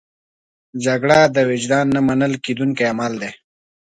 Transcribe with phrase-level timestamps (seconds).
[0.83, 3.31] جګړه د وجدان نه منل کېدونکی عمل دی